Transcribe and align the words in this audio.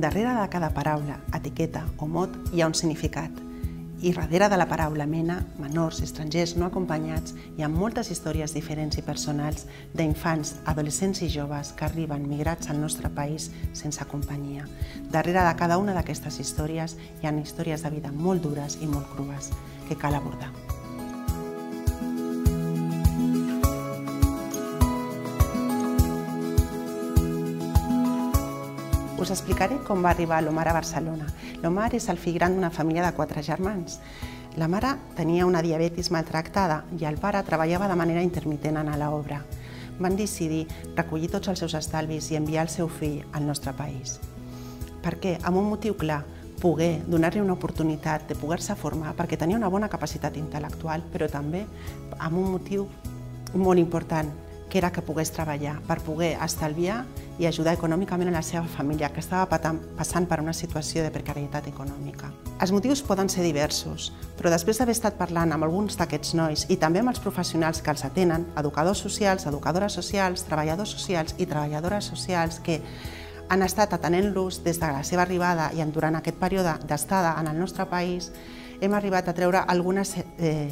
Darrere 0.00 0.32
de 0.40 0.48
cada 0.48 0.70
paraula, 0.70 1.16
etiqueta 1.34 1.80
o 1.98 2.06
mot 2.06 2.30
hi 2.52 2.60
ha 2.62 2.68
un 2.70 2.74
significat. 2.78 3.32
I 3.98 4.12
darrere 4.14 4.46
de 4.46 4.58
la 4.60 4.68
paraula 4.70 5.08
mena, 5.10 5.40
menors, 5.58 5.98
estrangers 6.06 6.52
no 6.54 6.68
acompanyats, 6.68 7.34
hi 7.56 7.66
ha 7.66 7.72
moltes 7.72 8.12
històries 8.14 8.54
diferents 8.54 9.00
i 9.00 9.02
personals 9.02 9.66
d'infants, 9.98 10.54
adolescents 10.70 11.24
i 11.26 11.32
joves 11.34 11.74
que 11.74 11.88
arriben 11.88 12.30
migrats 12.30 12.70
al 12.70 12.78
nostre 12.78 13.10
país 13.10 13.50
sense 13.72 14.06
companyia. 14.06 14.70
Darrere 15.10 15.42
de 15.42 15.58
cada 15.58 15.82
una 15.82 15.98
d'aquestes 15.98 16.38
històries 16.38 16.94
hi 17.18 17.26
ha 17.26 17.34
històries 17.42 17.82
de 17.82 17.96
vida 17.98 18.14
molt 18.14 18.46
dures 18.46 18.78
i 18.78 18.86
molt 18.86 19.10
crues 19.16 19.50
que 19.88 19.98
cal 19.98 20.14
abordar. 20.14 20.54
Us 29.18 29.32
explicaré 29.34 29.80
com 29.82 29.98
va 29.98 30.12
arribar 30.14 30.36
l'Omar 30.44 30.68
a 30.70 30.72
Barcelona. 30.76 31.26
L'Omar 31.58 31.88
és 31.96 32.04
el 32.12 32.20
fill 32.22 32.36
gran 32.36 32.54
d'una 32.54 32.70
família 32.70 33.02
de 33.02 33.16
quatre 33.16 33.42
germans. 33.42 33.96
La 34.54 34.68
mare 34.70 34.92
tenia 35.18 35.46
una 35.46 35.62
diabetis 35.62 36.12
maltractada 36.14 36.84
i 36.94 37.02
el 37.08 37.18
pare 37.18 37.42
treballava 37.42 37.88
de 37.90 37.96
manera 37.98 38.22
intermitent 38.22 38.78
en 38.78 38.92
l'obra. 39.00 39.40
Van 39.98 40.14
decidir 40.14 40.68
recollir 40.94 41.32
tots 41.32 41.50
els 41.50 41.58
seus 41.58 41.74
estalvis 41.74 42.30
i 42.30 42.38
enviar 42.38 42.62
el 42.68 42.70
seu 42.70 42.86
fill 42.86 43.24
al 43.32 43.46
nostre 43.46 43.74
país. 43.74 44.20
Per 45.02 45.16
què? 45.18 45.34
Amb 45.42 45.58
un 45.58 45.66
motiu 45.66 45.98
clar, 45.98 46.22
poder 46.62 47.02
donar-li 47.06 47.42
una 47.42 47.58
oportunitat 47.58 48.28
de 48.30 48.38
poder-se 48.38 48.78
formar 48.78 49.16
perquè 49.18 49.34
tenia 49.38 49.58
una 49.58 49.70
bona 49.70 49.90
capacitat 49.90 50.38
intel·lectual, 50.38 51.02
però 51.10 51.26
també 51.26 51.66
amb 52.18 52.38
un 52.38 52.52
motiu 52.54 52.86
molt 53.54 53.82
important, 53.82 54.30
que 54.68 54.78
era 54.78 54.90
que 54.92 55.02
pogués 55.02 55.32
treballar 55.32 55.78
per 55.88 56.00
poder 56.04 56.36
estalviar 56.44 57.04
i 57.38 57.46
ajudar 57.46 57.74
econòmicament 57.76 58.30
a 58.30 58.36
la 58.38 58.42
seva 58.42 58.66
família, 58.68 59.10
que 59.14 59.22
estava 59.22 59.46
passant 59.96 60.26
per 60.28 60.40
una 60.42 60.52
situació 60.52 61.04
de 61.04 61.12
precarietat 61.14 61.68
econòmica. 61.70 62.32
Els 62.60 62.72
motius 62.74 63.02
poden 63.06 63.30
ser 63.30 63.44
diversos, 63.46 64.10
però 64.38 64.50
després 64.50 64.78
d'haver 64.78 64.96
estat 64.96 65.18
parlant 65.18 65.54
amb 65.54 65.64
alguns 65.64 65.96
d'aquests 65.98 66.34
nois 66.34 66.66
i 66.68 66.76
també 66.76 67.00
amb 67.00 67.12
els 67.14 67.22
professionals 67.22 67.80
que 67.82 67.94
els 67.94 68.04
atenen, 68.04 68.48
educadors 68.58 68.98
socials, 68.98 69.46
educadores 69.46 69.94
socials, 69.94 70.44
treballadors 70.48 70.92
socials 70.96 71.36
i 71.38 71.46
treballadores 71.46 72.10
socials 72.10 72.60
que 72.60 72.82
han 73.48 73.62
estat 73.62 73.94
atenent-los 73.96 74.62
des 74.64 74.80
de 74.80 74.92
la 74.92 75.04
seva 75.04 75.24
arribada 75.24 75.70
i 75.72 75.84
durant 75.88 76.18
aquest 76.18 76.36
període 76.36 76.74
d'estada 76.86 77.36
en 77.40 77.48
el 77.48 77.58
nostre 77.58 77.86
país, 77.86 78.32
hem 78.80 78.94
arribat 78.94 79.28
a 79.28 79.34
treure 79.34 79.64
algunes 79.66 80.14
eh, 80.38 80.70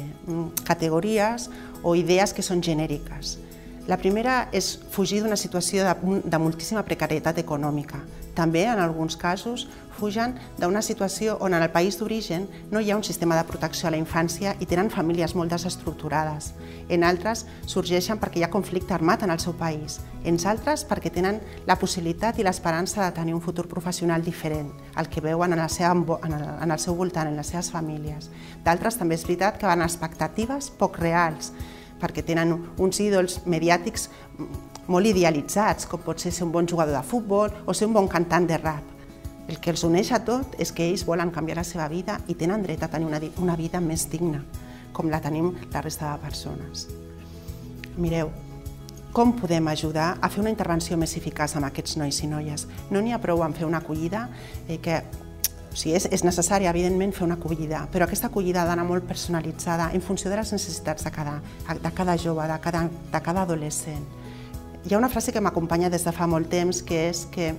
categories 0.63 1.49
o 1.83 1.95
idees 1.95 2.33
que 2.33 2.45
són 2.45 2.61
genèriques. 2.63 3.37
La 3.87 3.95
primera 3.95 4.49
és 4.51 4.73
fugir 4.91 5.21
d'una 5.23 5.37
situació 5.39 5.85
de, 5.87 6.21
de 6.27 6.39
moltíssima 6.43 6.83
precarietat 6.83 7.37
econòmica. 7.39 8.01
També, 8.35 8.65
en 8.67 8.81
alguns 8.83 9.15
casos, 9.17 9.63
fugen 9.97 10.35
d'una 10.59 10.83
situació 10.83 11.37
on 11.41 11.55
en 11.55 11.63
el 11.63 11.71
país 11.73 11.95
d'origen 11.97 12.49
no 12.69 12.81
hi 12.83 12.91
ha 12.91 12.97
un 12.99 13.05
sistema 13.07 13.37
de 13.37 13.45
protecció 13.47 13.87
a 13.87 13.93
la 13.95 13.97
infància 13.97 14.53
i 14.59 14.67
tenen 14.67 14.91
famílies 14.91 15.33
molt 15.39 15.55
desestructurades. 15.55 16.51
En 16.89 17.05
altres, 17.07 17.45
sorgeixen 17.65 18.19
perquè 18.19 18.41
hi 18.41 18.45
ha 18.45 18.51
conflicte 18.51 18.93
armat 18.93 19.23
en 19.23 19.31
el 19.31 19.39
seu 19.39 19.55
país. 19.57 20.01
En 20.27 20.37
altres, 20.51 20.83
perquè 20.85 21.09
tenen 21.15 21.39
la 21.65 21.79
possibilitat 21.79 22.37
i 22.37 22.45
l'esperança 22.45 23.05
de 23.05 23.15
tenir 23.15 23.33
un 23.33 23.41
futur 23.41 23.69
professional 23.71 24.21
diferent, 24.21 24.69
el 24.99 25.07
que 25.07 25.23
veuen 25.23 25.55
en 25.55 25.63
el 25.63 25.71
seu, 25.71 26.03
en 26.19 26.37
el, 26.37 26.45
en 26.61 26.75
el 26.75 26.79
seu 26.83 26.99
voltant, 26.99 27.31
en 27.31 27.39
les 27.39 27.55
seves 27.55 27.71
famílies. 27.71 28.29
D'altres, 28.67 28.99
també 28.99 29.15
és 29.15 29.25
veritat 29.25 29.57
que 29.57 29.71
van 29.71 29.81
a 29.81 29.89
expectatives 29.89 30.69
poc 30.77 30.99
reals, 30.99 31.53
perquè 32.01 32.23
tenen 32.25 32.53
uns 32.77 32.99
ídols 33.03 33.41
mediàtics 33.45 34.07
molt 34.87 35.09
idealitzats, 35.09 35.87
com 35.89 36.01
pot 36.03 36.21
ser 36.21 36.31
ser 36.31 36.45
un 36.45 36.53
bon 36.53 36.67
jugador 36.67 36.95
de 36.95 37.03
futbol 37.03 37.51
o 37.65 37.73
ser 37.73 37.87
un 37.87 37.93
bon 37.97 38.07
cantant 38.07 38.47
de 38.47 38.57
rap. 38.57 38.95
El 39.47 39.59
que 39.63 39.71
els 39.71 39.83
uneix 39.87 40.11
a 40.11 40.19
tot 40.27 40.57
és 40.59 40.71
que 40.75 40.87
ells 40.87 41.05
volen 41.07 41.31
canviar 41.31 41.59
la 41.59 41.67
seva 41.67 41.87
vida 41.91 42.19
i 42.27 42.35
tenen 42.35 42.63
dret 42.63 42.83
a 42.83 42.91
tenir 42.91 43.07
una, 43.07 43.21
una 43.39 43.55
vida 43.55 43.79
més 43.79 44.07
digna, 44.11 44.43
com 44.91 45.11
la 45.11 45.21
tenim 45.23 45.53
la 45.73 45.83
resta 45.83 46.11
de 46.11 46.23
persones. 46.23 46.87
Mireu, 47.97 48.31
com 49.15 49.31
podem 49.33 49.67
ajudar 49.71 50.17
a 50.21 50.29
fer 50.29 50.43
una 50.43 50.51
intervenció 50.51 50.97
més 50.99 51.15
eficaç 51.17 51.55
amb 51.57 51.65
aquests 51.65 51.95
nois 51.97 52.19
i 52.21 52.27
noies? 52.29 52.67
No 52.91 53.01
n'hi 53.01 53.15
ha 53.15 53.21
prou 53.23 53.41
en 53.41 53.55
fer 53.57 53.65
una 53.65 53.79
acollida 53.81 54.27
eh, 54.67 54.77
que 54.77 54.99
sigui, 55.77 55.95
és, 55.97 56.07
és 56.11 56.23
necessari, 56.25 56.67
evidentment, 56.69 57.13
fer 57.13 57.25
una 57.27 57.37
acollida, 57.37 57.85
però 57.93 58.07
aquesta 58.07 58.31
acollida 58.31 58.63
ha 58.63 58.69
d'anar 58.69 58.85
molt 58.87 59.07
personalitzada 59.07 59.91
en 59.93 60.01
funció 60.01 60.31
de 60.31 60.39
les 60.39 60.53
necessitats 60.55 61.05
de 61.05 61.11
cada, 61.13 61.37
de 61.69 61.91
cada 61.93 62.17
jove, 62.17 62.47
de 62.49 62.59
cada, 62.63 62.87
de 63.13 63.21
cada 63.23 63.43
adolescent. 63.45 64.05
Hi 64.87 64.93
ha 64.93 65.01
una 65.01 65.09
frase 65.11 65.33
que 65.35 65.43
m'acompanya 65.43 65.91
des 65.93 66.05
de 66.07 66.13
fa 66.15 66.27
molt 66.27 66.49
temps, 66.49 66.81
que 66.81 67.07
és 67.09 67.25
que 67.31 67.51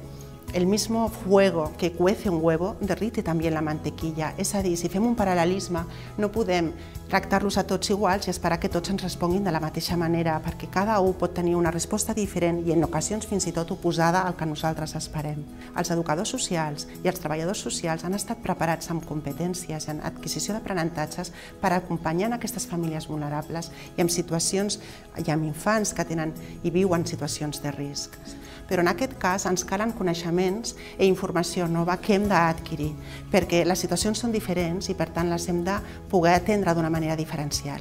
el 0.53 0.66
mismo 0.66 1.09
fuego 1.09 1.72
que 1.76 1.92
cuece 1.92 2.31
un 2.31 2.41
huevo 2.42 2.76
derrite 2.81 3.22
també 3.22 3.50
la 3.50 3.60
mantequilla. 3.60 4.32
És 4.38 4.54
a 4.54 4.62
dir, 4.64 4.76
si 4.81 4.88
fem 4.88 5.04
un 5.04 5.16
paral·lelisme, 5.16 5.84
no 6.16 6.31
podem 6.32 6.72
tractar-los 7.09 7.56
a 7.56 7.64
tots 7.69 7.91
iguals 7.91 8.26
i 8.26 8.32
esperar 8.32 8.58
que 8.60 8.69
tots 8.72 8.91
ens 8.92 9.03
responguin 9.03 9.44
de 9.44 9.53
la 9.53 9.60
mateixa 9.60 9.97
manera, 9.97 10.38
perquè 10.44 10.69
cada 10.72 10.98
un 11.00 11.14
pot 11.20 11.34
tenir 11.37 11.54
una 11.56 11.72
resposta 11.72 12.14
diferent 12.16 12.60
i 12.66 12.72
en 12.72 12.84
ocasions 12.84 13.28
fins 13.28 13.47
i 13.48 13.53
tot 13.56 13.70
oposada 13.72 14.25
al 14.25 14.37
que 14.37 14.48
nosaltres 14.48 14.94
esperem. 14.97 15.44
Els 15.76 15.92
educadors 15.92 16.32
socials 16.32 16.88
i 17.04 17.08
els 17.08 17.20
treballadors 17.20 17.64
socials 17.64 18.04
han 18.04 18.16
estat 18.16 18.42
preparats 18.44 18.91
amb 18.92 19.04
competències 19.08 19.88
en 19.88 20.03
adquisició 20.04 20.56
d'aprenentatges 20.56 21.32
per 21.60 21.72
acompanyar 21.72 22.32
aquestes 22.32 22.66
famílies 22.69 23.08
vulnerables 23.08 23.72
i 23.97 24.04
amb 24.04 24.12
situacions 24.12 24.81
i 25.25 25.31
amb 25.31 25.48
infants 25.48 25.94
que 25.94 26.04
tenen 26.04 26.34
i 26.62 26.70
viuen 26.70 27.06
situacions 27.06 27.62
de 27.64 27.72
risc 27.72 28.20
però 28.69 28.84
en 28.84 28.91
aquest 28.93 29.17
cas 29.19 29.47
ens 29.49 29.65
calen 29.67 29.95
coneixements 29.97 30.75
i 30.99 31.09
informació 31.09 31.67
nova 31.69 31.97
que 32.03 32.15
hem 32.19 32.29
d'adquirir, 32.29 32.93
perquè 33.33 33.65
les 33.67 33.81
situacions 33.81 34.21
són 34.21 34.34
diferents 34.34 34.91
i 34.93 34.97
per 34.99 35.09
tant 35.15 35.33
les 35.33 35.49
hem 35.49 35.65
de 35.65 35.79
poder 36.12 36.37
atendre 36.37 36.75
d'una 36.77 36.93
manera 36.93 37.17
diferencial. 37.17 37.81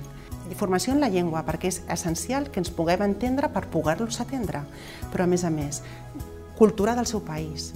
Formació 0.56 0.94
en 0.94 1.02
la 1.04 1.12
llengua, 1.12 1.44
perquè 1.44 1.68
és 1.68 1.82
essencial 1.92 2.48
que 2.50 2.62
ens 2.64 2.72
puguem 2.72 3.04
entendre 3.04 3.52
per 3.52 3.68
poder-los 3.68 4.22
atendre, 4.24 4.64
però 5.12 5.28
a 5.28 5.28
més 5.28 5.44
a 5.44 5.52
més, 5.52 5.82
cultura 6.56 6.96
del 6.96 7.06
seu 7.06 7.20
país, 7.20 7.74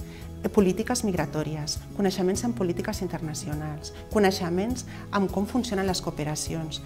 polítiques 0.48 1.04
migratòries, 1.04 1.78
coneixements 1.96 2.42
en 2.44 2.54
polítiques 2.56 3.02
internacionals, 3.04 3.92
coneixements 4.10 4.86
en 5.14 5.28
com 5.30 5.46
funcionen 5.46 5.86
les 5.86 6.00
cooperacions, 6.02 6.80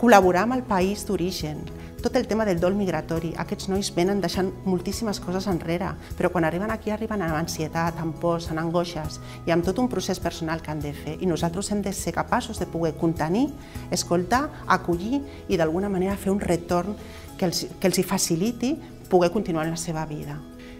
col·laborar 0.00 0.46
amb 0.46 0.54
el 0.56 0.62
país 0.64 1.02
d'origen, 1.04 1.58
tot 2.00 2.14
el 2.16 2.26
tema 2.26 2.46
del 2.48 2.60
dol 2.60 2.72
migratori. 2.72 3.34
Aquests 3.36 3.68
nois 3.68 3.90
venen 3.92 4.22
deixant 4.22 4.48
moltíssimes 4.64 5.20
coses 5.20 5.44
enrere, 5.50 5.90
però 6.16 6.30
quan 6.32 6.46
arriben 6.48 6.72
aquí 6.72 6.88
arriben 6.90 7.20
amb 7.20 7.36
ansietat, 7.36 8.00
amb 8.00 8.16
pors, 8.22 8.48
amb 8.48 8.62
angoixes 8.62 9.20
i 9.44 9.52
amb 9.52 9.66
tot 9.66 9.78
un 9.78 9.90
procés 9.92 10.18
personal 10.18 10.62
que 10.64 10.72
han 10.72 10.80
de 10.80 10.94
fer. 10.96 11.18
I 11.20 11.28
nosaltres 11.28 11.68
hem 11.74 11.82
de 11.84 11.92
ser 11.92 12.14
capaços 12.16 12.58
de 12.58 12.66
poder 12.66 12.94
contenir, 12.96 13.50
escoltar, 13.92 14.46
acollir 14.66 15.20
i 15.48 15.60
d'alguna 15.60 15.92
manera 15.92 16.16
fer 16.16 16.32
un 16.32 16.40
retorn 16.40 16.96
que 17.36 17.50
els, 17.50 17.66
que 17.76 17.92
els 17.92 18.00
faciliti 18.06 18.78
poder 19.10 19.28
continuar 19.36 19.68
en 19.68 19.76
la 19.76 19.82
seva 19.84 20.06
vida. 20.08 20.38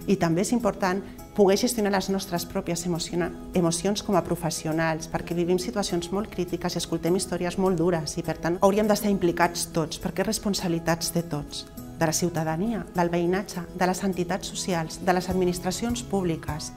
I 0.09 0.17
també 0.17 0.45
és 0.45 0.53
important 0.57 1.03
poder 1.37 1.57
gestionar 1.61 1.93
les 1.95 2.09
nostres 2.11 2.45
pròpies 2.49 2.87
emocions 2.87 4.03
com 4.05 4.17
a 4.17 4.25
professionals, 4.25 5.09
perquè 5.13 5.37
vivim 5.37 5.59
situacions 5.59 6.11
molt 6.13 6.31
crítiques 6.33 6.75
i 6.75 6.81
escoltem 6.81 7.17
històries 7.17 7.59
molt 7.59 7.79
dures 7.79 8.17
i, 8.19 8.25
per 8.27 8.39
tant, 8.41 8.59
hauríem 8.61 8.89
d'estar 8.89 9.13
implicats 9.13 9.69
tots, 9.75 10.01
perquè 10.03 10.27
responsabilitats 10.27 11.13
de 11.15 11.23
tots, 11.23 11.67
de 12.01 12.07
la 12.09 12.17
ciutadania, 12.17 12.85
del 12.97 13.13
veïnatge, 13.13 13.67
de 13.77 13.87
les 13.87 14.03
entitats 14.05 14.49
socials, 14.49 15.01
de 15.05 15.15
les 15.17 15.29
administracions 15.29 16.03
públiques, 16.03 16.73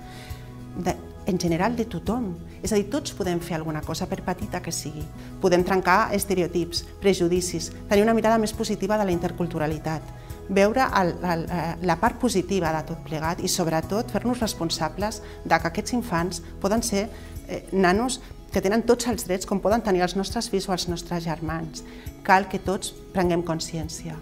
de, 0.78 0.96
en 1.26 1.40
general 1.40 1.76
de 1.76 1.86
tothom. 1.86 2.34
És 2.64 2.72
a 2.72 2.80
dir, 2.80 2.90
tots 2.92 3.16
podem 3.16 3.40
fer 3.44 3.58
alguna 3.58 3.82
cosa, 3.84 4.08
per 4.08 4.22
petita 4.24 4.62
que 4.64 4.72
sigui. 4.72 5.04
Podem 5.42 5.64
trencar 5.64 6.14
estereotips, 6.16 6.84
prejudicis, 7.04 7.72
tenir 7.90 8.04
una 8.04 8.16
mirada 8.16 8.40
més 8.40 8.54
positiva 8.56 8.98
de 9.00 9.08
la 9.08 9.16
interculturalitat, 9.16 10.04
veure 10.50 10.86
el, 11.00 11.14
el, 11.24 11.46
eh, 11.48 11.76
la 11.88 11.98
part 12.02 12.20
positiva 12.20 12.74
de 12.76 12.84
tot 12.90 13.04
plegat 13.06 13.44
i 13.44 13.52
sobretot 13.52 14.12
fer-nos 14.12 14.42
responsables 14.44 15.22
de 15.46 15.60
que 15.60 15.70
aquests 15.72 15.96
infants 15.96 16.42
poden 16.62 16.84
ser 16.84 17.08
eh, 17.48 17.64
nanos 17.72 18.20
que 18.54 18.62
tenen 18.62 18.84
tots 18.86 19.08
els 19.10 19.26
drets 19.26 19.50
com 19.50 19.62
poden 19.64 19.82
tenir 19.82 20.04
els 20.06 20.18
nostres 20.20 20.50
fills 20.52 20.70
o 20.70 20.76
els 20.76 20.88
nostres 20.92 21.24
germans. 21.26 21.82
Cal 22.24 22.46
que 22.52 22.62
tots 22.62 22.94
prenguem 23.16 23.42
consciència. 23.42 24.20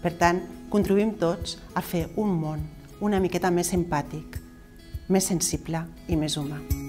Per 0.00 0.14
tant, 0.16 0.40
contribuïm 0.72 1.16
tots 1.20 1.58
a 1.74 1.82
fer 1.84 2.06
un 2.16 2.32
món 2.40 2.64
una 3.00 3.20
miqueta 3.20 3.50
més 3.52 3.72
empàtic, 3.76 4.40
més 5.08 5.28
sensible 5.28 5.84
i 6.08 6.16
més 6.16 6.40
humà. 6.40 6.85